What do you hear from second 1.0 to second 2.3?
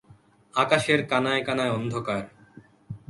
কানায় কানায় অন্ধকার।